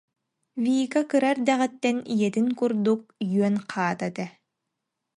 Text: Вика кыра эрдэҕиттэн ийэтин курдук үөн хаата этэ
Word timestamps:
Вика 0.63 1.01
кыра 1.09 1.29
эрдэҕиттэн 1.35 1.97
ийэтин 2.13 2.47
курдук 2.59 3.01
үөн 3.33 3.55
хаата 3.69 4.05
этэ 4.11 4.25